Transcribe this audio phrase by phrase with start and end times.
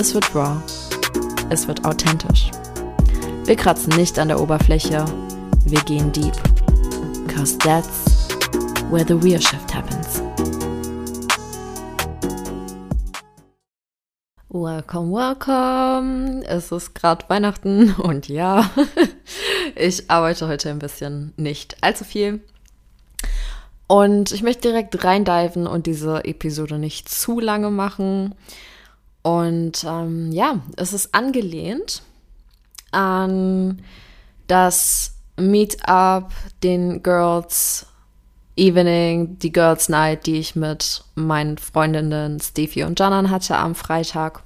[0.00, 0.56] es wird raw,
[1.50, 2.50] es wird authentisch.
[3.44, 5.04] Wir kratzen nicht an der Oberfläche,
[5.66, 6.32] wir gehen deep.
[7.28, 8.28] Cause that's
[8.90, 10.22] where the real shift happens.
[14.48, 16.46] Welcome, welcome.
[16.46, 18.70] Es ist gerade Weihnachten und ja,
[19.76, 22.40] ich arbeite heute ein bisschen nicht allzu viel.
[23.86, 28.34] Und ich möchte direkt reindiven und diese Episode nicht zu lange machen.
[29.22, 32.02] Und ähm, ja, es ist angelehnt
[32.90, 33.82] an
[34.46, 36.30] das Meetup,
[36.62, 37.86] den Girls
[38.56, 44.42] Evening, die Girls Night, die ich mit meinen Freundinnen Steffi und Janan hatte am Freitag.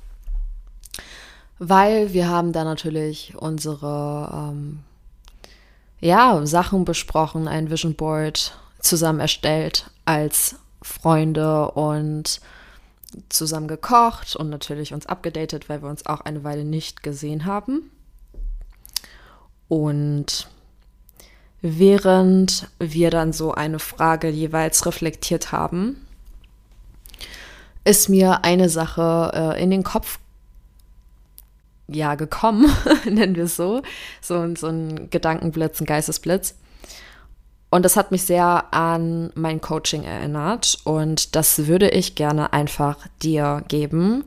[1.58, 4.80] Weil wir haben da natürlich unsere ähm,
[6.00, 12.41] ja, Sachen besprochen, ein Vision Board zusammen erstellt als Freunde und
[13.29, 17.91] zusammen gekocht und natürlich uns abgedatet, weil wir uns auch eine Weile nicht gesehen haben.
[19.69, 20.48] Und
[21.61, 26.07] während wir dann so eine Frage jeweils reflektiert haben,
[27.85, 30.19] ist mir eine Sache äh, in den Kopf
[31.87, 32.70] ja gekommen,
[33.05, 33.83] nennen wir es so,
[34.20, 36.55] so, so ein Gedankenblitz, ein Geistesblitz.
[37.75, 40.78] Und das hat mich sehr an mein Coaching erinnert.
[40.84, 44.22] Und das würde ich gerne einfach dir geben,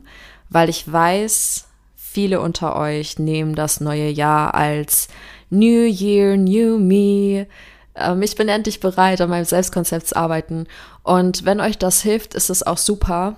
[0.50, 1.64] weil ich weiß,
[1.96, 5.08] viele unter euch nehmen das neue Jahr als
[5.48, 7.46] New Year, New Me.
[7.94, 10.66] Ähm, ich bin endlich bereit, an meinem Selbstkonzept zu arbeiten.
[11.02, 13.36] Und wenn euch das hilft, ist es auch super.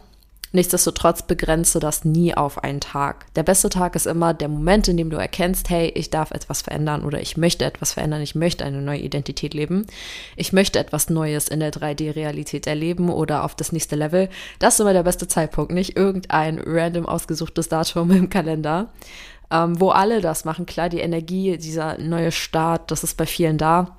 [0.53, 3.33] Nichtsdestotrotz begrenze das nie auf einen Tag.
[3.35, 6.63] Der beste Tag ist immer der Moment, in dem du erkennst, hey, ich darf etwas
[6.63, 9.87] verändern oder ich möchte etwas verändern, ich möchte eine neue Identität leben,
[10.35, 14.29] ich möchte etwas Neues in der 3D-Realität erleben oder auf das nächste Level.
[14.59, 18.89] Das ist immer der beste Zeitpunkt, nicht irgendein random ausgesuchtes Datum im Kalender,
[19.53, 20.67] ähm, wo alle das machen.
[20.67, 23.97] Klar, die Energie, dieser neue Start, das ist bei vielen da.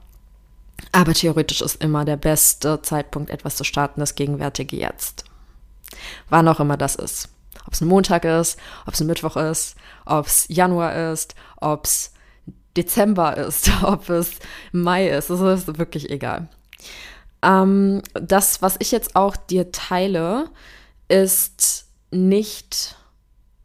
[0.91, 5.30] Aber theoretisch ist immer der beste Zeitpunkt, etwas zu starten, das gegenwärtige Jetzt
[6.29, 7.29] wann auch immer das ist.
[7.66, 9.75] Ob es ein Montag ist, ob es ein Mittwoch ist,
[10.06, 12.13] ob es Januar ist, ob es
[12.78, 14.31] Dezember ist, ob es
[14.72, 16.47] Mai ist, das ist wirklich egal.
[17.44, 20.50] Ähm, das, was ich jetzt auch dir teile,
[21.07, 22.96] ist nicht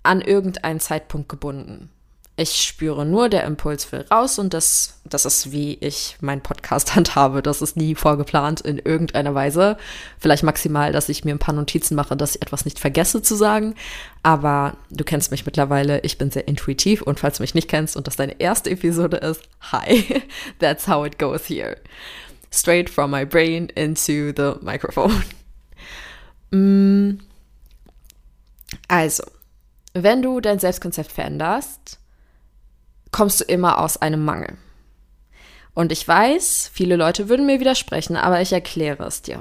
[0.02, 1.90] an irgendeinen Zeitpunkt gebunden.
[2.38, 6.94] Ich spüre nur, der Impuls will raus und das, das ist, wie ich meinen Podcast
[6.94, 7.42] handhabe.
[7.42, 9.78] Das ist nie vorgeplant in irgendeiner Weise.
[10.18, 13.36] Vielleicht maximal, dass ich mir ein paar Notizen mache, dass ich etwas nicht vergesse zu
[13.36, 13.74] sagen.
[14.22, 16.00] Aber du kennst mich mittlerweile.
[16.00, 19.16] Ich bin sehr intuitiv und falls du mich nicht kennst und das deine erste Episode
[19.16, 19.42] ist,
[19.72, 20.22] hi,
[20.58, 21.78] that's how it goes here.
[22.52, 25.22] Straight from my brain into the microphone.
[26.52, 27.18] Mm.
[28.86, 29.24] Also,
[29.94, 31.98] wenn du dein Selbstkonzept veränderst,
[33.16, 34.58] kommst du immer aus einem Mangel.
[35.72, 39.40] Und ich weiß, viele Leute würden mir widersprechen, aber ich erkläre es dir.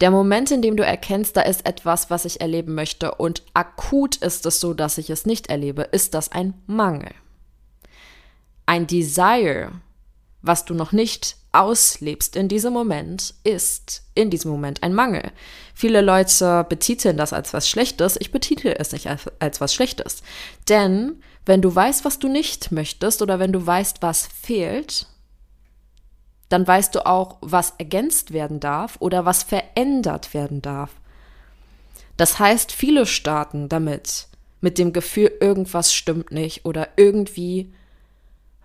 [0.00, 4.16] Der Moment, in dem du erkennst, da ist etwas, was ich erleben möchte und akut
[4.16, 7.12] ist es so, dass ich es nicht erlebe, ist das ein Mangel.
[8.66, 9.70] Ein Desire,
[10.42, 15.30] was du noch nicht auslebst in diesem Moment, ist in diesem Moment ein Mangel.
[15.72, 18.16] Viele Leute betiteln das als was Schlechtes.
[18.18, 20.24] Ich betitel es nicht als, als was Schlechtes.
[20.68, 25.06] Denn wenn du weißt, was du nicht möchtest oder wenn du weißt, was fehlt,
[26.50, 30.90] dann weißt du auch, was ergänzt werden darf oder was verändert werden darf.
[32.18, 34.28] Das heißt, viele starten damit,
[34.60, 37.72] mit dem Gefühl, irgendwas stimmt nicht oder irgendwie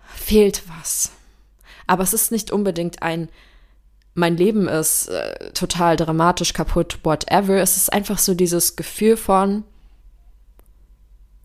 [0.04, 1.12] fehlt was.
[1.88, 3.30] Aber es ist nicht unbedingt ein,
[4.14, 7.62] mein Leben ist äh, total dramatisch kaputt, whatever.
[7.62, 9.64] Es ist einfach so dieses Gefühl von,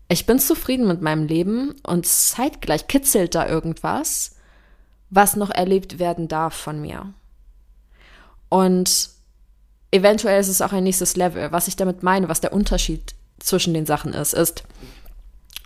[0.09, 4.35] ich bin zufrieden mit meinem Leben und zeitgleich kitzelt da irgendwas,
[5.11, 7.13] was noch erlebt werden darf von mir.
[8.49, 9.09] Und
[9.91, 11.51] eventuell ist es auch ein nächstes Level.
[11.51, 14.63] Was ich damit meine, was der Unterschied zwischen den Sachen ist, ist,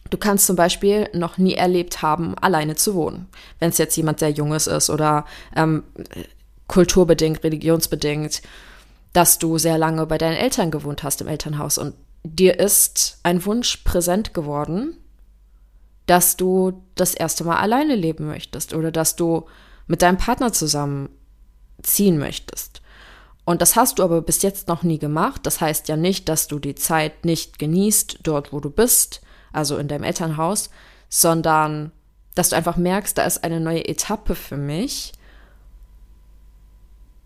[0.10, 3.28] du kannst zum Beispiel noch nie erlebt haben, alleine zu wohnen.
[3.60, 5.26] Wenn es jetzt jemand sehr Junges ist oder
[5.56, 5.84] ähm,
[6.68, 8.42] kulturbedingt, religionsbedingt,
[9.14, 11.94] dass du sehr lange bei deinen Eltern gewohnt hast im Elternhaus und
[12.24, 14.98] dir ist ein Wunsch präsent geworden,
[16.06, 19.46] dass du das erste Mal alleine leben möchtest oder dass du
[19.88, 21.10] mit deinem Partner zusammen
[21.82, 22.82] ziehen möchtest.
[23.46, 25.42] Und das hast du aber bis jetzt noch nie gemacht.
[25.44, 29.22] Das heißt ja nicht, dass du die Zeit nicht genießt, dort wo du bist,
[29.52, 30.70] also in deinem Elternhaus,
[31.10, 31.92] sondern
[32.36, 35.12] dass du einfach merkst, da ist eine neue Etappe für mich.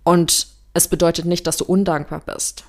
[0.04, 2.64] Und es bedeutet nicht, dass du undankbar bist.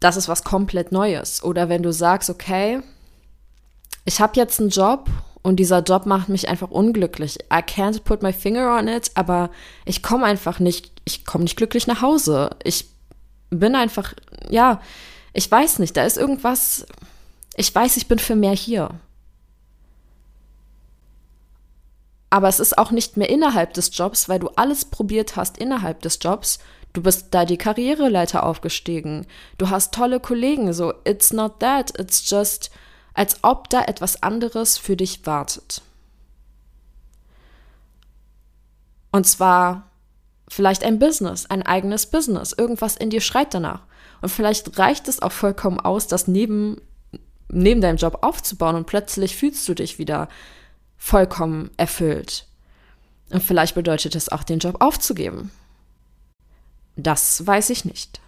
[0.00, 1.44] Das ist was komplett Neues.
[1.44, 2.80] Oder wenn du sagst, okay,
[4.04, 5.08] ich habe jetzt einen Job
[5.42, 7.38] und dieser Job macht mich einfach unglücklich.
[7.52, 9.50] I can't put my finger on it, aber
[9.84, 12.50] ich komme einfach nicht, ich komme nicht glücklich nach Hause.
[12.64, 12.88] Ich
[13.50, 14.14] bin einfach,
[14.48, 14.80] ja,
[15.32, 16.86] ich weiß nicht, da ist irgendwas,
[17.56, 18.90] ich weiß, ich bin für mehr hier.
[22.30, 26.00] Aber es ist auch nicht mehr innerhalb des Jobs, weil du alles probiert hast innerhalb
[26.02, 26.60] des Jobs.
[26.92, 29.26] Du bist da die Karriereleiter aufgestiegen.
[29.58, 30.72] Du hast tolle Kollegen.
[30.72, 31.98] So, it's not that.
[31.98, 32.70] It's just,
[33.14, 35.82] als ob da etwas anderes für dich wartet.
[39.12, 39.90] Und zwar
[40.48, 42.52] vielleicht ein Business, ein eigenes Business.
[42.52, 43.82] Irgendwas in dir schreit danach.
[44.20, 46.80] Und vielleicht reicht es auch vollkommen aus, das neben,
[47.48, 50.28] neben deinem Job aufzubauen und plötzlich fühlst du dich wieder
[50.96, 52.46] vollkommen erfüllt.
[53.30, 55.50] Und vielleicht bedeutet es auch, den Job aufzugeben.
[57.02, 58.20] Das weiß ich nicht.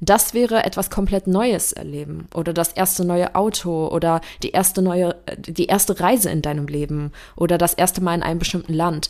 [0.00, 5.16] Das wäre etwas komplett Neues erleben oder das erste neue Auto oder die erste neue,
[5.38, 9.08] die erste Reise in deinem Leben oder das erste Mal in einem bestimmten Land.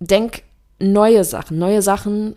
[0.00, 0.42] Denk
[0.78, 2.34] neue Sachen, neue Sachen,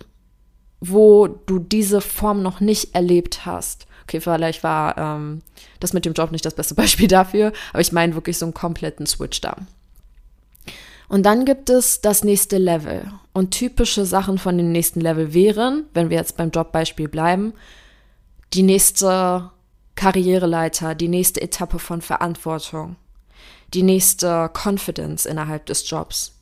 [0.82, 3.88] wo du diese Form noch nicht erlebt hast.
[4.04, 5.42] Okay, vielleicht war ähm,
[5.80, 8.54] das mit dem Job nicht das beste Beispiel dafür, aber ich meine wirklich so einen
[8.54, 9.56] kompletten Switch da.
[11.14, 13.06] Und dann gibt es das nächste Level.
[13.34, 17.54] Und typische Sachen von dem nächsten Level wären, wenn wir jetzt beim Jobbeispiel bleiben,
[18.54, 19.52] die nächste
[19.94, 22.96] Karriereleiter, die nächste Etappe von Verantwortung,
[23.76, 26.34] die nächste Confidence innerhalb des Jobs.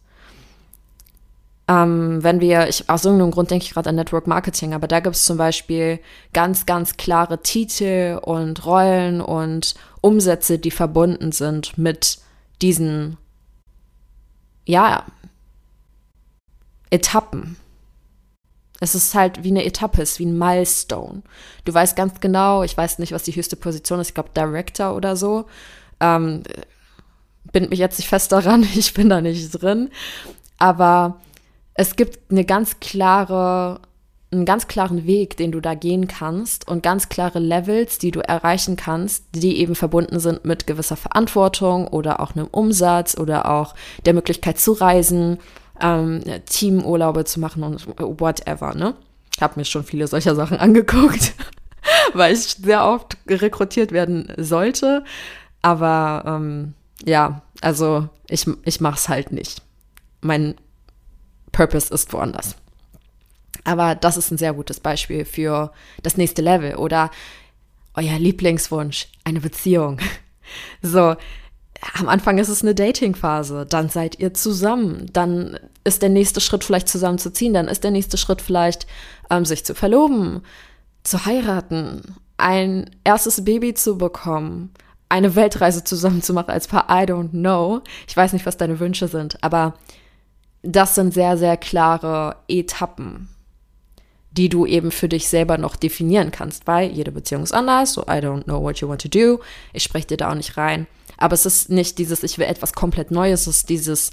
[1.68, 5.02] Ähm, wenn wir, ich, aus irgendeinem Grund denke ich gerade an Network Marketing, aber da
[5.02, 6.00] gibt es zum Beispiel
[6.32, 12.20] ganz, ganz klare Titel und Rollen und Umsätze, die verbunden sind mit
[12.62, 13.18] diesen,
[14.66, 15.06] ja,
[16.90, 17.58] Etappen.
[18.80, 21.22] Es ist halt wie eine Etappe, es ist wie ein Milestone.
[21.66, 24.96] Du weißt ganz genau, ich weiß nicht, was die höchste Position ist, ich glaube Director
[24.96, 25.46] oder so.
[26.00, 26.44] Ähm,
[27.52, 29.90] bind mich jetzt nicht fest daran, ich bin da nicht drin.
[30.58, 31.20] Aber
[31.74, 33.80] es gibt eine ganz klare,
[34.32, 38.22] einen ganz klaren Weg, den du da gehen kannst und ganz klare Levels, die du
[38.22, 43.76] erreichen kannst, die eben verbunden sind mit gewisser Verantwortung oder auch einem Umsatz oder auch
[44.06, 45.38] der Möglichkeit zu reisen,
[45.82, 48.94] ähm, Teamurlaube zu machen und whatever, ne?
[49.36, 51.34] Ich habe mir schon viele solcher Sachen angeguckt,
[52.14, 55.04] weil ich sehr oft rekrutiert werden sollte.
[55.62, 56.74] Aber ähm,
[57.04, 59.62] ja, also ich, ich mache es halt nicht.
[60.22, 60.56] Mein
[61.52, 62.56] Purpose ist woanders.
[63.64, 65.72] Aber das ist ein sehr gutes Beispiel für
[66.04, 67.12] das nächste Level oder
[67.94, 70.00] euer Lieblingswunsch, eine Beziehung.
[70.82, 71.16] So,
[71.98, 76.64] am Anfang ist es eine Dating-Phase, dann seid ihr zusammen, dann ist der nächste Schritt
[76.64, 78.86] vielleicht zusammenzuziehen, dann ist der nächste Schritt vielleicht
[79.30, 80.42] ähm, sich zu verloben,
[81.04, 82.02] zu heiraten,
[82.38, 84.74] ein erstes Baby zu bekommen,
[85.10, 86.86] eine Weltreise zusammen zu machen als Paar.
[86.90, 87.82] I don't know.
[88.08, 89.74] Ich weiß nicht, was deine Wünsche sind, aber
[90.64, 93.28] das sind sehr, sehr klare Etappen,
[94.32, 98.02] die du eben für dich selber noch definieren kannst, weil jede Beziehung ist anders, so
[98.04, 99.42] I don't know what you want to do.
[99.74, 100.88] Ich spreche dir da auch nicht rein.
[101.18, 104.12] Aber es ist nicht dieses, ich will etwas komplett Neues, es ist dieses,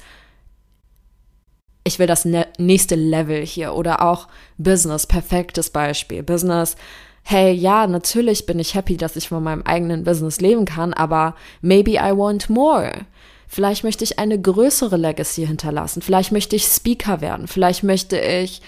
[1.84, 6.22] ich will das ne nächste Level hier oder auch Business, perfektes Beispiel.
[6.22, 6.76] Business,
[7.22, 11.36] hey, ja, natürlich bin ich happy, dass ich von meinem eigenen Business leben kann, aber
[11.62, 13.06] maybe I want more.
[13.46, 16.02] Vielleicht möchte ich eine größere Legacy hinterlassen.
[16.02, 17.46] Vielleicht möchte ich Speaker werden.
[17.46, 18.60] Vielleicht möchte ich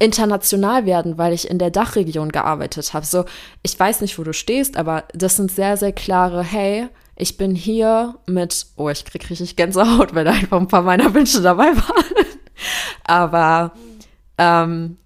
[0.00, 3.06] international werden, weil ich in der Dachregion gearbeitet habe.
[3.06, 3.26] So,
[3.62, 7.54] ich weiß nicht, wo du stehst, aber das sind sehr, sehr klare, hey, ich bin
[7.54, 11.76] hier mit, oh, ich krieg richtig Gänsehaut, weil da einfach ein paar meiner Wünsche dabei
[11.76, 12.26] waren.
[13.04, 13.72] aber
[14.38, 14.96] ähm,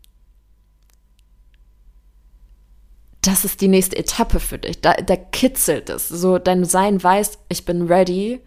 [3.20, 4.80] das ist die nächste Etappe für dich.
[4.80, 6.08] Da, da kitzelt es.
[6.08, 8.40] So, dein Sein weiß, ich bin ready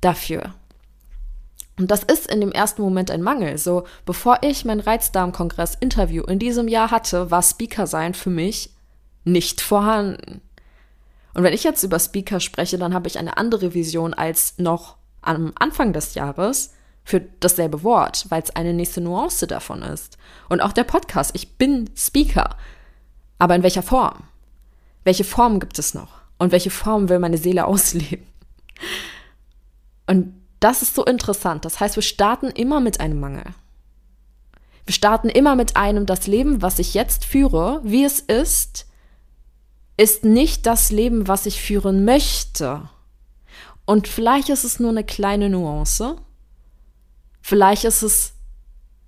[0.00, 0.54] dafür.
[1.82, 3.58] Und das ist in dem ersten Moment ein Mangel.
[3.58, 8.70] So, bevor ich mein Reizdarmkongress-Interview in diesem Jahr hatte, war Speaker sein für mich
[9.24, 10.42] nicht vorhanden.
[11.34, 14.94] Und wenn ich jetzt über Speaker spreche, dann habe ich eine andere Vision als noch
[15.22, 16.72] am Anfang des Jahres
[17.02, 20.18] für dasselbe Wort, weil es eine nächste Nuance davon ist.
[20.48, 22.54] Und auch der Podcast, ich bin Speaker.
[23.40, 24.22] Aber in welcher Form?
[25.02, 26.20] Welche Form gibt es noch?
[26.38, 28.24] Und welche Form will meine Seele ausleben?
[30.06, 31.64] Und das ist so interessant.
[31.64, 33.44] Das heißt, wir starten immer mit einem Mangel.
[34.84, 38.86] Wir starten immer mit einem, das Leben, was ich jetzt führe, wie es ist,
[39.96, 42.88] ist nicht das Leben, was ich führen möchte.
[43.84, 46.16] Und vielleicht ist es nur eine kleine Nuance.
[47.40, 48.32] Vielleicht ist es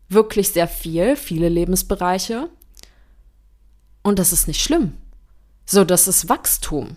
[0.08, 2.48] wirklich sehr viel, viele Lebensbereiche.
[4.02, 4.96] Und das ist nicht schlimm.
[5.66, 6.96] So, das ist Wachstum.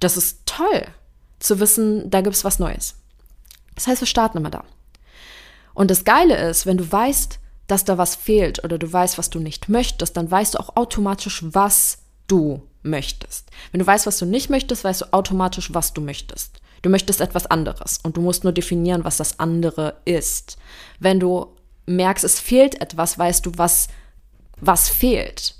[0.00, 0.86] Das ist toll
[1.38, 2.94] zu wissen, da gibt es was Neues.
[3.78, 4.64] Das heißt, wir starten immer da.
[5.72, 9.30] Und das Geile ist, wenn du weißt, dass da was fehlt oder du weißt, was
[9.30, 13.48] du nicht möchtest, dann weißt du auch automatisch, was du möchtest.
[13.70, 16.60] Wenn du weißt, was du nicht möchtest, weißt du automatisch, was du möchtest.
[16.82, 20.56] Du möchtest etwas anderes und du musst nur definieren, was das andere ist.
[20.98, 21.54] Wenn du
[21.86, 23.86] merkst, es fehlt etwas, weißt du, was,
[24.60, 25.54] was fehlt.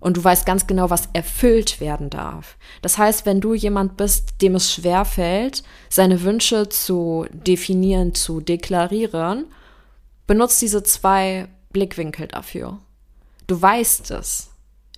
[0.00, 2.56] Und du weißt ganz genau, was erfüllt werden darf.
[2.80, 8.40] Das heißt, wenn du jemand bist, dem es schwer fällt, seine Wünsche zu definieren, zu
[8.40, 9.44] deklarieren,
[10.26, 12.78] benutzt diese zwei Blickwinkel dafür.
[13.46, 14.48] Du weißt es.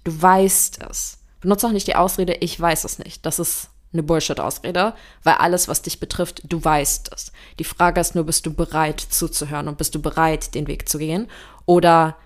[0.05, 1.19] Du weißt es.
[1.41, 3.27] Benutze auch nicht die Ausrede, ich weiß es nicht.
[3.27, 7.33] Das ist eine Bullshit-Ausrede, weil alles, was dich betrifft, du weißt es.
[7.59, 10.99] Die Frage ist nur, bist du bereit zuzuhören und bist du bereit, den Weg zu
[10.99, 11.29] gehen?
[11.67, 12.17] Oder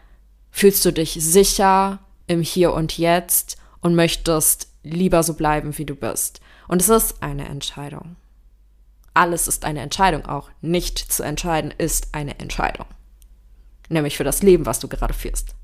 [0.51, 5.95] fühlst du dich sicher im Hier und Jetzt und möchtest lieber so bleiben, wie du
[5.95, 6.41] bist?
[6.69, 8.17] Und es ist eine Entscheidung.
[9.15, 10.51] Alles ist eine Entscheidung auch.
[10.61, 12.87] Nicht zu entscheiden ist eine Entscheidung.
[13.89, 15.55] Nämlich für das Leben, was du gerade führst.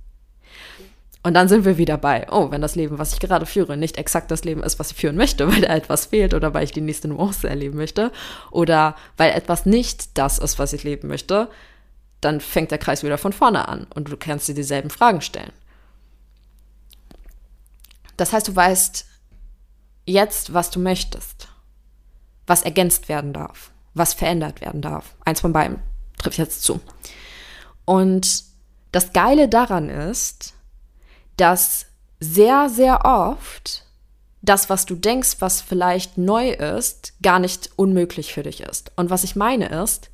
[1.24, 3.96] Und dann sind wir wieder bei, oh, wenn das Leben, was ich gerade führe, nicht
[3.96, 6.72] exakt das Leben ist, was ich führen möchte, weil da etwas fehlt oder weil ich
[6.72, 8.10] die nächste Nuance erleben möchte
[8.50, 11.48] oder weil etwas nicht das ist, was ich leben möchte,
[12.20, 15.52] dann fängt der Kreis wieder von vorne an und du kannst dir dieselben Fragen stellen.
[18.22, 19.04] Das heißt, du weißt
[20.06, 21.48] jetzt, was du möchtest,
[22.46, 25.16] was ergänzt werden darf, was verändert werden darf.
[25.24, 25.80] Eins von beiden
[26.18, 26.80] trifft jetzt zu.
[27.84, 28.44] Und
[28.92, 30.54] das Geile daran ist,
[31.36, 31.86] dass
[32.20, 33.86] sehr, sehr oft
[34.40, 38.92] das, was du denkst, was vielleicht neu ist, gar nicht unmöglich für dich ist.
[38.94, 40.10] Und was ich meine ist,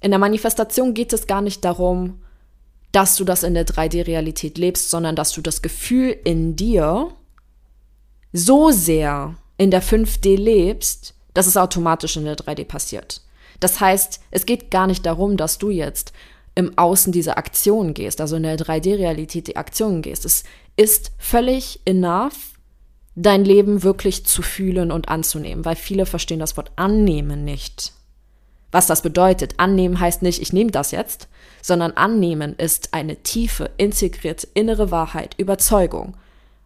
[0.00, 2.22] in der Manifestation geht es gar nicht darum,
[2.92, 7.14] dass du das in der 3D-Realität lebst, sondern dass du das Gefühl in dir
[8.34, 13.22] so sehr in der 5D lebst, dass es automatisch in der 3D passiert.
[13.60, 16.12] Das heißt, es geht gar nicht darum, dass du jetzt
[16.56, 20.24] im Außen diese Aktion gehst, also in der 3D-Realität die Aktionen gehst.
[20.24, 20.42] Es
[20.76, 22.58] ist völlig enough,
[23.14, 27.92] dein Leben wirklich zu fühlen und anzunehmen, weil viele verstehen das Wort annehmen nicht.
[28.72, 31.28] Was das bedeutet, annehmen heißt nicht, ich nehme das jetzt,
[31.62, 36.16] sondern annehmen ist eine tiefe, integrierte innere Wahrheit, Überzeugung,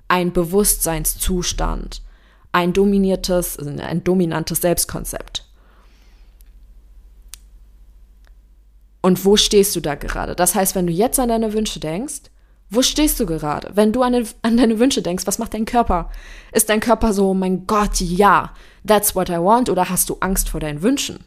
[0.08, 2.02] ein Bewusstseinszustand,
[2.52, 5.44] ein dominiertes, ein dominantes Selbstkonzept.
[9.00, 10.34] Und wo stehst du da gerade?
[10.34, 12.22] Das heißt, wenn du jetzt an deine Wünsche denkst,
[12.70, 13.70] wo stehst du gerade?
[13.74, 16.10] Wenn du an, eine, an deine Wünsche denkst, was macht dein Körper?
[16.52, 18.52] Ist dein Körper so, mein Gott, ja,
[18.86, 19.70] that's what I want?
[19.70, 21.20] Oder hast du Angst vor deinen Wünschen?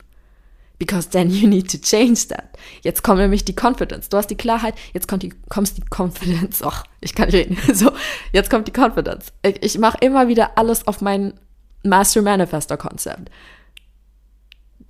[0.81, 2.57] Because then you need to change that.
[2.81, 4.09] Jetzt kommt nämlich die Confidence.
[4.09, 6.65] Du hast die Klarheit, jetzt kommt die, kommst die Confidence.
[6.65, 7.55] Och, ich kann nicht reden.
[7.75, 7.91] So,
[8.31, 9.31] jetzt kommt die Confidence.
[9.43, 11.35] Ich, ich mache immer wieder alles auf mein
[11.83, 13.29] Master Manifestor Konzept.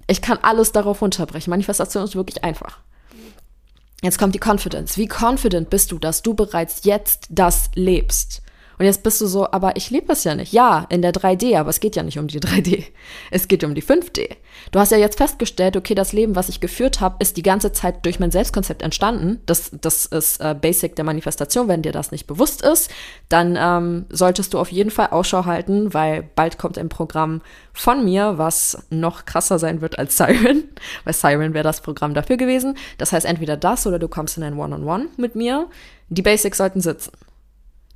[0.08, 1.52] Ich kann alles darauf runterbrechen.
[1.52, 2.80] Manifestation ist wirklich einfach.
[4.02, 4.96] Jetzt kommt die Confidence.
[4.96, 8.44] Wie confident bist du, dass du bereits jetzt das lebst?
[8.82, 10.54] Und jetzt bist du so, aber ich lebe es ja nicht.
[10.54, 12.86] Ja, in der 3D, aber es geht ja nicht um die 3D.
[13.30, 14.38] Es geht um die 5D.
[14.72, 17.74] Du hast ja jetzt festgestellt, okay, das Leben, was ich geführt habe, ist die ganze
[17.74, 19.40] Zeit durch mein Selbstkonzept entstanden.
[19.46, 21.68] Das, das ist äh, Basic der Manifestation.
[21.68, 22.90] Wenn dir das nicht bewusst ist,
[23.30, 27.42] dann ähm, solltest du auf jeden Fall Ausschau halten, weil bald kommt ein Programm
[27.74, 30.64] von mir, was noch krasser sein wird als Siren.
[31.04, 32.76] Weil Siren wäre das Programm dafür gewesen.
[32.98, 35.68] Das heißt, entweder das oder du kommst in ein One-on-One -on -One mit mir.
[36.10, 37.12] Die Basics sollten sitzen.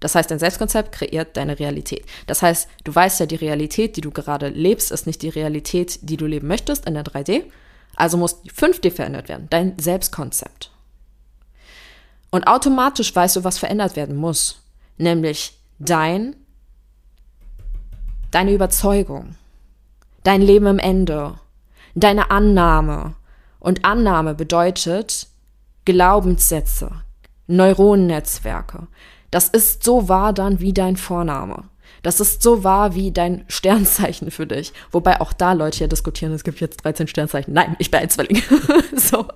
[0.06, 2.06] Das heißt, dein Selbstkonzept kreiert deine Realität.
[2.28, 5.98] Das heißt, du weißt ja, die Realität, die du gerade lebst, ist nicht die Realität,
[6.04, 7.46] die du leben möchtest in der 3D.
[7.96, 10.70] Also muss die 5D verändert werden, dein Selbstkonzept.
[12.30, 14.62] Und automatisch weißt du, was verändert werden muss,
[15.00, 16.36] nämlich dein,
[18.30, 19.34] deine Überzeugung,
[20.22, 21.40] dein Leben im Ende,
[21.96, 23.16] deine Annahme.
[23.60, 25.26] Und Annahme bedeutet
[25.84, 26.92] Glaubenssätze,
[27.48, 28.86] Neuronennetzwerke.
[29.32, 31.66] Das ist so wahr dann wie dein Vorname.
[32.04, 34.74] Das ist so wahr wie dein Sternzeichen für dich.
[34.92, 37.54] Wobei auch da Leute ja diskutieren, es gibt jetzt 13 Sternzeichen.
[37.54, 38.44] Nein, ich bin ein Zwilling.
[38.96, 39.28] so,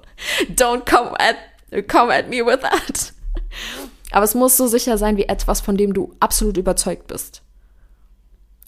[0.55, 1.36] don't come at,
[1.88, 3.13] come at me with that.
[4.12, 7.41] Aber es muss so sicher sein wie etwas, von dem du absolut überzeugt bist.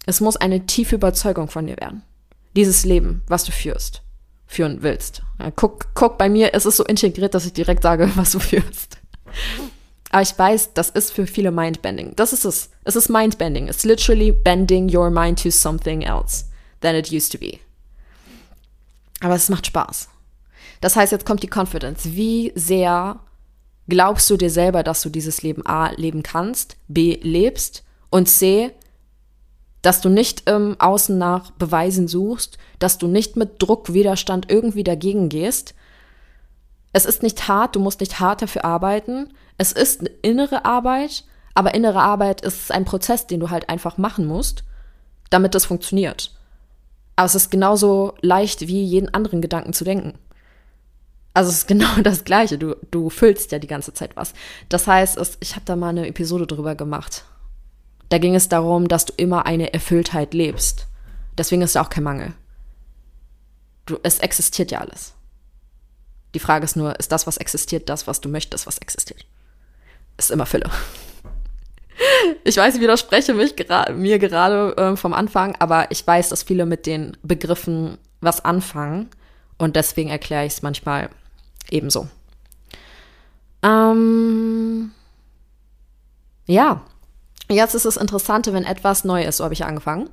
[0.05, 2.03] Es muss eine tiefe Überzeugung von dir werden.
[2.55, 4.01] Dieses Leben, was du führst,
[4.47, 5.21] führen willst.
[5.55, 8.97] Guck, guck, bei mir ist es so integriert, dass ich direkt sage, was du führst.
[10.12, 12.13] Aber ich weiß, das ist für viele Mindbending.
[12.18, 12.70] Das ist es.
[12.84, 13.68] Es ist Mindbending.
[13.68, 16.46] It's literally bending your mind to something else
[16.82, 17.60] than it used to be.
[19.22, 20.10] Aber es macht Spaß.
[20.82, 22.13] Das heißt, jetzt kommt die Confidence.
[22.13, 23.20] Wie sehr
[23.88, 28.72] glaubst du dir selber, dass du dieses Leben A leben kannst, B lebst und C,
[29.82, 34.84] dass du nicht im Außen nach Beweisen suchst, dass du nicht mit Druck, Widerstand irgendwie
[34.84, 35.74] dagegen gehst.
[36.94, 39.34] Es ist nicht hart, du musst nicht hart dafür arbeiten.
[39.58, 43.98] Es ist eine innere Arbeit, aber innere Arbeit ist ein Prozess, den du halt einfach
[43.98, 44.63] machen musst,
[45.29, 46.34] damit das funktioniert.
[47.15, 50.17] Aber es ist genauso leicht wie jeden anderen Gedanken zu denken.
[51.34, 52.58] Also es ist genau das Gleiche.
[52.58, 54.34] Du, du füllst ja die ganze Zeit was.
[54.70, 57.25] Das heißt, es, ich habe da mal eine Episode drüber gemacht.
[58.10, 60.88] Da ging es darum, dass du immer eine Erfülltheit lebst.
[61.38, 62.34] Deswegen ist da auch kein Mangel.
[63.86, 65.13] Du, es existiert ja alles.
[66.34, 69.25] Die Frage ist nur, ist das, was existiert, das, was du möchtest, was existiert?
[70.21, 70.69] Ist immer Fülle.
[72.43, 76.43] Ich weiß, ich widerspreche mich gera mir gerade äh, vom Anfang, aber ich weiß, dass
[76.43, 79.09] viele mit den Begriffen was anfangen
[79.57, 81.09] und deswegen erkläre ich es manchmal
[81.71, 82.07] ebenso.
[83.63, 84.91] Ähm,
[86.45, 86.81] ja,
[87.49, 90.07] jetzt ist es Interessante, wenn etwas neu ist, so habe ich angefangen,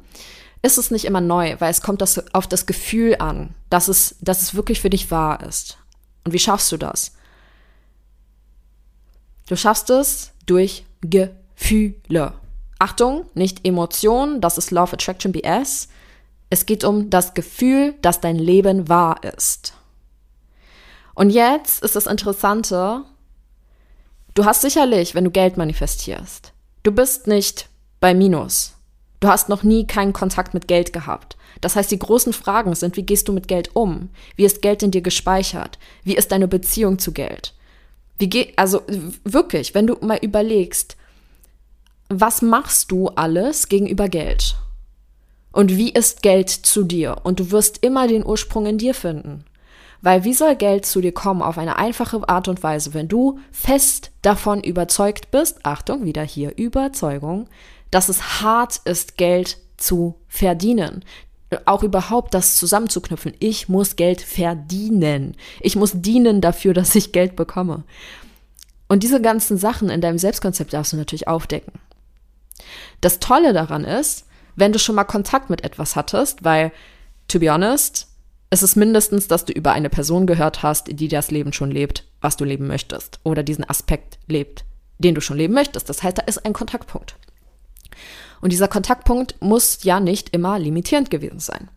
[0.63, 4.17] ist es nicht immer neu, weil es kommt das, auf das Gefühl an, dass es,
[4.23, 5.77] dass es wirklich für dich wahr ist.
[6.25, 7.13] Und wie schaffst du das?
[9.49, 12.35] Du schaffst es durch Gefühle.
[12.79, 15.89] Achtung, nicht Emotionen, das ist Love Attraction BS.
[16.51, 19.73] Es geht um das Gefühl, dass dein Leben wahr ist.
[21.15, 23.05] Und jetzt ist das Interessante,
[24.35, 26.53] du hast sicherlich, wenn du Geld manifestierst,
[26.83, 27.69] du bist nicht
[28.01, 28.75] bei Minus.
[29.21, 31.37] Du hast noch nie keinen Kontakt mit Geld gehabt.
[31.61, 34.11] Das heißt, die großen Fragen sind, wie gehst du mit Geld um?
[34.37, 35.79] Wie ist Geld in dir gespeichert?
[36.05, 37.55] Wie ist deine Beziehung zu Geld?
[38.19, 38.83] Wie geht, also
[39.25, 40.97] wirklich, wenn du mal überlegst,
[42.09, 44.57] was machst du alles gegenüber Geld?
[45.53, 47.17] Und wie ist Geld zu dir?
[47.23, 49.45] Und du wirst immer den Ursprung in dir finden.
[50.01, 53.41] Weil wie soll Geld zu dir kommen auf eine einfache Art und Weise, wenn du
[53.51, 57.49] fest davon überzeugt bist, Achtung, wieder hier Überzeugung,
[57.91, 61.05] dass es hart ist, Geld zu verdienen.
[61.65, 63.33] Auch überhaupt das zusammenzuknüpfen.
[63.39, 65.37] Ich muss Geld verdienen.
[65.61, 67.85] Ich muss dienen dafür, dass ich Geld bekomme.
[68.89, 71.73] Und diese ganzen Sachen in deinem Selbstkonzept darfst du natürlich aufdecken.
[73.01, 76.73] Das Tolle daran ist, wenn du schon mal Kontakt mit etwas hattest, weil,
[77.29, 78.09] to be honest,
[78.51, 82.05] es ist mindestens, dass du über eine Person gehört hast, die das Leben schon lebt,
[82.21, 84.65] was du leben möchtest, oder diesen Aspekt lebt,
[84.99, 85.89] den du schon leben möchtest.
[85.89, 87.17] Das heißt, da ist ein Kontaktpunkt.
[88.41, 91.69] Und dieser Kontaktpunkt muss ja nicht immer limitierend gewesen sein.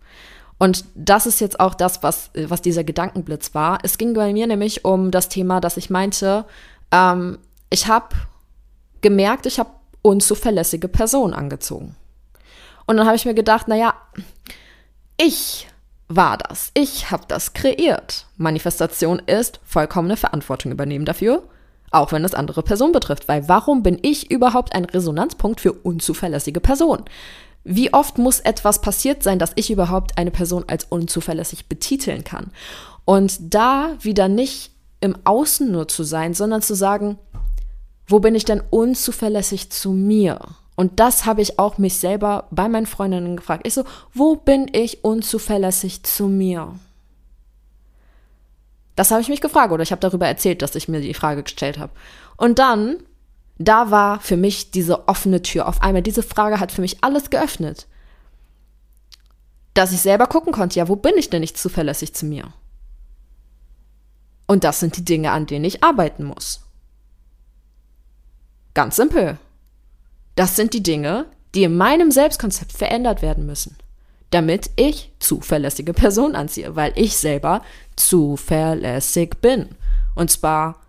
[0.57, 3.79] Und das ist jetzt auch das, was, was dieser Gedankenblitz war.
[3.81, 6.45] Es ging bei mir nämlich um das Thema, dass ich meinte,
[6.91, 7.39] ähm,
[7.71, 8.15] ich habe
[9.01, 9.71] gemerkt, ich habe
[10.03, 11.95] unzuverlässige Personen angezogen.
[12.85, 13.95] Und dann habe ich mir gedacht, naja,
[15.17, 15.67] ich
[16.07, 16.71] war das.
[16.73, 18.25] Ich habe das kreiert.
[18.37, 21.43] Manifestation ist vollkommene Verantwortung übernehmen dafür,
[21.91, 23.27] auch wenn es andere Personen betrifft.
[23.27, 27.05] Weil warum bin ich überhaupt ein Resonanzpunkt für unzuverlässige Personen?
[27.63, 32.51] Wie oft muss etwas passiert sein, dass ich überhaupt eine Person als unzuverlässig betiteln kann?
[33.05, 37.19] Und da wieder nicht im Außen nur zu sein, sondern zu sagen,
[38.07, 40.39] wo bin ich denn unzuverlässig zu mir?
[40.75, 43.67] Und das habe ich auch mich selber bei meinen Freundinnen gefragt.
[43.67, 46.73] Ich so, wo bin ich unzuverlässig zu mir?
[48.95, 51.43] Das habe ich mich gefragt oder ich habe darüber erzählt, dass ich mir die Frage
[51.43, 51.93] gestellt habe.
[52.37, 52.97] Und dann,
[53.57, 55.67] da war für mich diese offene Tür.
[55.67, 57.87] Auf einmal, diese Frage hat für mich alles geöffnet.
[59.73, 62.53] Dass ich selber gucken konnte, ja, wo bin ich denn nicht zuverlässig zu mir?
[64.47, 66.61] Und das sind die Dinge, an denen ich arbeiten muss.
[68.73, 69.37] Ganz simpel.
[70.35, 71.25] Das sind die Dinge,
[71.55, 73.77] die in meinem Selbstkonzept verändert werden müssen,
[74.31, 77.61] damit ich zuverlässige Personen anziehe, weil ich selber
[77.95, 79.69] zuverlässig bin.
[80.15, 80.79] Und zwar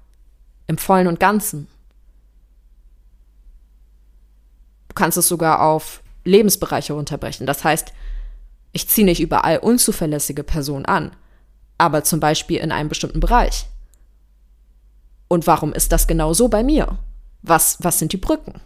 [0.66, 1.66] im vollen und ganzen.
[4.88, 7.46] Du kannst es sogar auf Lebensbereiche runterbrechen.
[7.46, 7.92] Das heißt,
[8.72, 11.12] ich ziehe nicht überall unzuverlässige Personen an,
[11.78, 13.66] aber zum Beispiel in einem bestimmten Bereich.
[15.28, 16.98] Und warum ist das genau so bei mir?
[17.42, 18.60] Was, was sind die Brücken?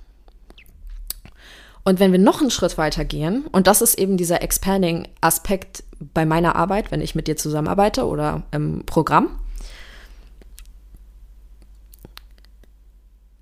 [1.86, 6.26] Und wenn wir noch einen Schritt weiter gehen, und das ist eben dieser Expanding-Aspekt bei
[6.26, 9.38] meiner Arbeit, wenn ich mit dir zusammenarbeite oder im Programm,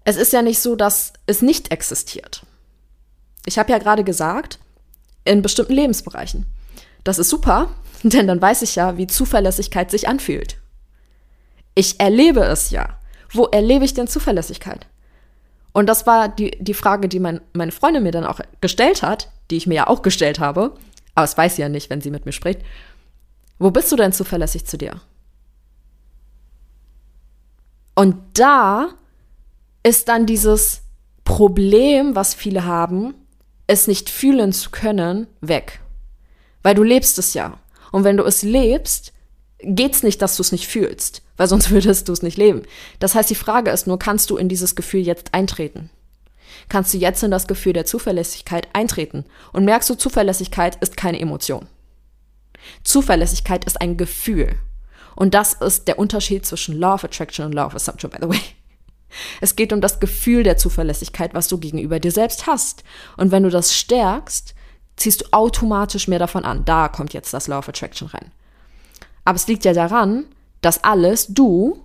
[0.05, 2.45] es ist ja nicht so, dass es nicht existiert.
[3.47, 4.59] Ich habe ja gerade gesagt,
[5.25, 6.45] in bestimmten Lebensbereichen.
[7.03, 7.71] Das ist super,
[8.03, 10.59] denn dann weiß ich ja, wie Zuverlässigkeit sich anfühlt.
[11.75, 12.99] Ich erlebe es ja.
[13.33, 14.87] Wo erlebe ich denn Zuverlässigkeit?
[15.75, 19.31] Und das war die, die Frage, die mein, meine Freundin mir dann auch gestellt hat,
[19.51, 20.77] die ich mir ja auch gestellt habe.
[21.17, 22.61] Aber es weiß sie ja nicht, wenn sie mit mir spricht.
[23.59, 25.01] Wo bist du denn zuverlässig zu dir?
[27.97, 28.91] Und da
[29.83, 30.83] ist dann dieses
[31.25, 33.15] Problem, was viele haben,
[33.67, 35.81] es nicht fühlen zu können, weg.
[36.63, 37.59] Weil du lebst es ja.
[37.91, 39.13] Und wenn du es lebst,
[39.59, 42.63] geht's nicht, dass du es nicht fühlst, weil sonst würdest du es nicht leben.
[42.99, 45.91] Das heißt, die Frage ist nur, kannst du in dieses Gefühl jetzt eintreten?
[46.69, 49.25] Kannst du jetzt in das Gefühl der Zuverlässigkeit eintreten?
[49.53, 51.67] Und merkst du, Zuverlässigkeit ist keine Emotion.
[52.85, 54.55] Zuverlässigkeit ist ein Gefühl.
[55.17, 58.29] Und das ist der Unterschied zwischen Law of Attraction und Law of Assumption, by the
[58.29, 58.41] way.
[59.41, 62.83] Es geht um das Gefühl der Zuverlässigkeit, was du gegenüber dir selbst hast.
[63.17, 64.55] Und wenn du das stärkst,
[64.97, 66.65] ziehst du automatisch mehr davon an.
[66.65, 68.33] Da kommt jetzt das Law of Attraction rein.
[69.25, 70.27] Aber es liegt ja daran,
[70.65, 71.79] dass alles du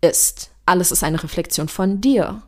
[0.00, 0.50] ist.
[0.64, 2.42] Alles ist eine Reflexion von dir.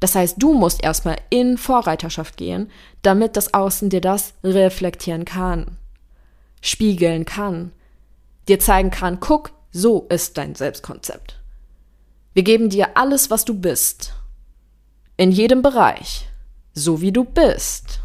[0.00, 5.78] Das heißt, du musst erstmal in Vorreiterschaft gehen, damit das Außen dir das reflektieren kann,
[6.60, 7.72] spiegeln kann,
[8.48, 11.40] dir zeigen kann, guck, so ist dein Selbstkonzept.
[12.34, 14.12] Wir geben dir alles, was du bist,
[15.16, 16.28] in jedem Bereich,
[16.74, 18.00] so wie du bist.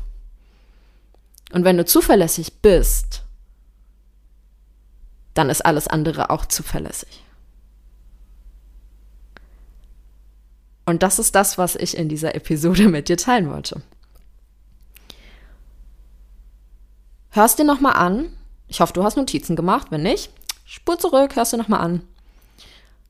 [1.51, 3.23] Und wenn du zuverlässig bist,
[5.33, 7.23] dann ist alles andere auch zuverlässig.
[10.85, 13.81] Und das ist das, was ich in dieser Episode mit dir teilen wollte.
[17.29, 18.35] Hörst dir nochmal an.
[18.67, 19.87] Ich hoffe, du hast Notizen gemacht.
[19.89, 20.31] Wenn nicht,
[20.65, 22.01] spur zurück, hörst du nochmal an.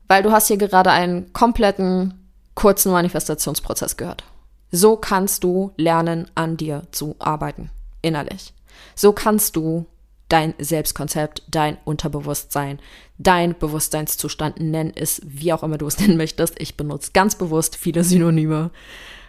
[0.07, 2.13] Weil du hast hier gerade einen kompletten
[2.53, 4.23] kurzen Manifestationsprozess gehört.
[4.71, 7.69] So kannst du lernen, an dir zu arbeiten,
[8.01, 8.53] innerlich.
[8.95, 9.85] So kannst du
[10.31, 12.79] dein Selbstkonzept, dein Unterbewusstsein,
[13.17, 16.59] dein Bewusstseinszustand, nenn es, wie auch immer du es nennen möchtest.
[16.59, 18.71] Ich benutze ganz bewusst viele Synonyme,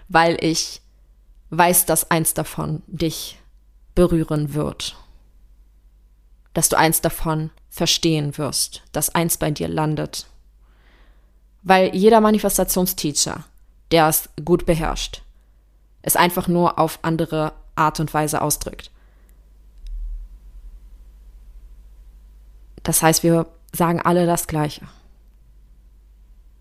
[0.09, 0.81] weil ich
[1.51, 3.39] weiß, dass eins davon dich
[3.95, 4.97] berühren wird.
[6.55, 10.27] Dass du eins davon verstehen wirst, dass eins bei dir landet.
[11.63, 13.45] Weil jeder Manifestationsteacher,
[13.91, 15.23] der es gut beherrscht,
[16.03, 18.92] es einfach nur auf andere Art und Weise ausdrückt.
[22.83, 24.87] Das heißt, wir sagen alle das Gleiche.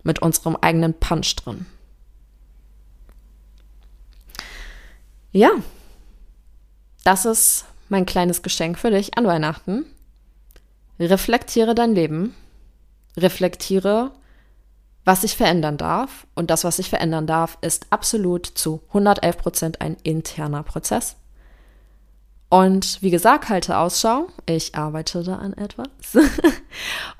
[0.03, 1.65] Mit unserem eigenen Punch drin.
[5.31, 5.51] Ja,
[7.03, 9.85] das ist mein kleines Geschenk für dich an Weihnachten.
[10.99, 12.35] Reflektiere dein Leben.
[13.17, 14.11] Reflektiere,
[15.03, 16.27] was sich verändern darf.
[16.35, 21.15] Und das, was sich verändern darf, ist absolut zu 111 Prozent ein interner Prozess.
[22.51, 24.27] Und wie gesagt, halte Ausschau.
[24.45, 25.87] Ich arbeite da an etwas.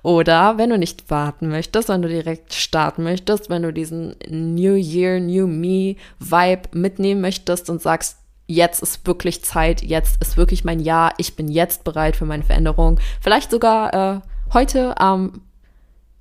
[0.04, 4.76] Oder wenn du nicht warten möchtest, wenn du direkt starten möchtest, wenn du diesen New
[4.76, 8.17] Year, New Me Vibe mitnehmen möchtest und sagst,
[8.48, 12.44] jetzt ist wirklich Zeit, jetzt ist wirklich mein Jahr, ich bin jetzt bereit für meine
[12.44, 13.00] Veränderung.
[13.22, 14.20] Vielleicht sogar äh,
[14.54, 15.44] heute am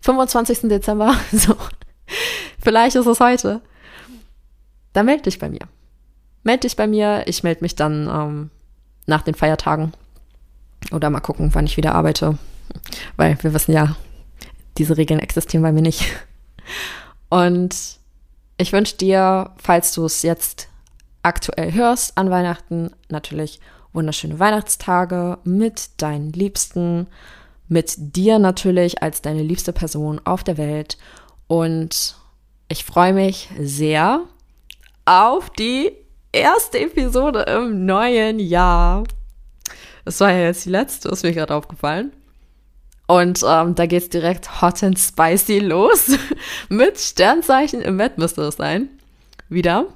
[0.03, 0.69] 25.
[0.69, 1.17] Dezember.
[1.33, 1.57] so.
[2.61, 3.61] Vielleicht ist es heute.
[4.93, 5.67] Dann melde dich bei mir.
[6.45, 7.25] Melde dich bei mir.
[7.27, 8.51] Ich melde mich dann ähm,
[9.11, 9.93] nach den Feiertagen.
[10.93, 12.39] Oder mal gucken, wann ich wieder arbeite.
[13.17, 13.97] Weil wir wissen ja,
[14.79, 16.05] diese Regeln existieren bei mir nicht.
[17.29, 17.77] Und
[18.57, 20.69] ich wünsche dir, falls du es jetzt
[21.23, 23.61] aktuell hörst an Weihnachten, natürlich
[23.93, 27.09] wunderschöne Weihnachtstage mit deinen Liebsten,
[27.69, 30.99] mit dir natürlich als deine liebste Person auf der Welt.
[31.47, 32.17] Und
[32.69, 34.23] ich freue mich sehr
[35.05, 35.93] auf die
[36.33, 39.05] erste Episode im neuen Jahr.
[40.05, 42.13] Das war ja jetzt die letzte, ist mir gerade aufgefallen.
[43.07, 46.17] Und ähm, da geht's direkt hot and spicy los.
[46.69, 48.89] Mit Sternzeichen im Bett müsste es sein.
[49.49, 49.87] Wieder.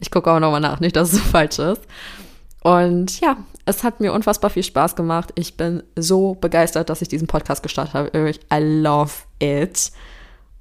[0.00, 1.82] Ich gucke auch nochmal nach, nicht, dass es so falsch ist.
[2.62, 5.32] Und ja, es hat mir unfassbar viel Spaß gemacht.
[5.36, 8.30] Ich bin so begeistert, dass ich diesen Podcast gestartet habe.
[8.52, 9.92] I love it.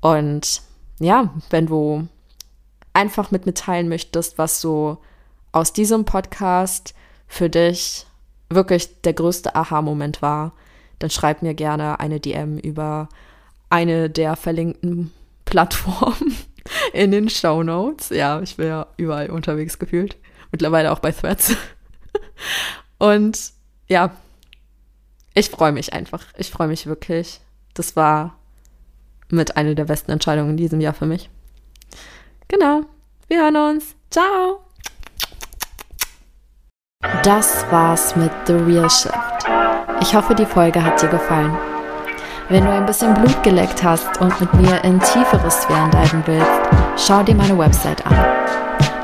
[0.01, 0.61] Und
[0.99, 2.07] ja, wenn du
[2.93, 4.97] einfach mit mir teilen möchtest, was so
[5.51, 6.93] aus diesem Podcast
[7.27, 8.06] für dich
[8.49, 10.54] wirklich der größte Aha-Moment war,
[10.99, 13.10] dann schreib mir gerne eine DM über
[13.69, 15.12] eine der verlinkten
[15.45, 16.38] Plattformen
[16.93, 18.10] in den Show Notes.
[18.10, 20.17] Ja, ich bin ja überall unterwegs gefühlt.
[20.51, 21.56] Mittlerweile auch bei Threads.
[22.99, 23.51] Und
[23.88, 24.12] ja,
[25.34, 26.25] ich freue mich einfach.
[26.38, 27.41] Ich freue mich wirklich.
[27.73, 28.38] Das war
[29.30, 31.30] mit einer der besten Entscheidungen in diesem Jahr für mich.
[32.51, 32.81] Genau.
[33.29, 33.95] Wir hören uns.
[34.09, 34.59] Ciao.
[37.23, 39.15] Das war's mit The Real Shift.
[40.01, 41.57] Ich hoffe, die Folge hat dir gefallen.
[42.49, 47.07] Wenn du ein bisschen Blut geleckt hast und mit mir in tiefere Sphären diven willst,
[47.07, 48.17] schau dir meine Website an.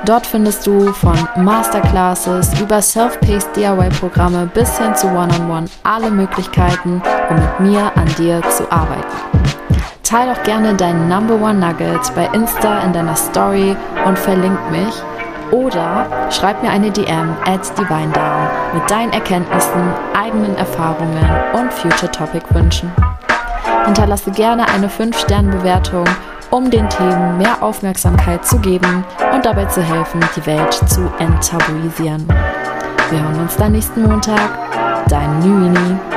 [0.05, 6.11] Dort findest du von Masterclasses über Self-Paced DIY-Programme bis hin zu One-on-One -on -One alle
[6.11, 9.46] Möglichkeiten, um mit mir an dir zu arbeiten.
[10.07, 14.93] Teil doch gerne deinen Number One Nugget bei Insta in deiner Story und verlink mich
[15.51, 19.81] oder schreib mir eine DM at DivineDown mit deinen Erkenntnissen,
[20.17, 22.89] eigenen Erfahrungen und Future Topic Wünschen.
[23.83, 26.05] Hinterlasse gerne eine 5-Sterne-Bewertung,
[26.51, 32.25] um den Themen mehr Aufmerksamkeit zu geben und dabei zu helfen, die Welt zu enttabuisieren.
[33.09, 34.39] Wir hören uns dann nächsten Montag.
[35.09, 36.16] Dein Nüini.